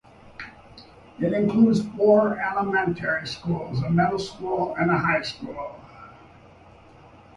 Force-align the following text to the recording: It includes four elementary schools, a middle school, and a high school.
It 1.19 1.31
includes 1.31 1.85
four 1.95 2.39
elementary 2.39 3.27
schools, 3.27 3.83
a 3.83 3.91
middle 3.91 4.17
school, 4.17 4.73
and 4.79 4.89
a 4.89 4.97
high 4.97 5.21
school. 5.21 5.75